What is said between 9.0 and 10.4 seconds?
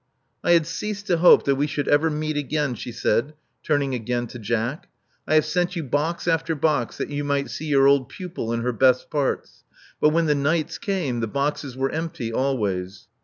parts; but when the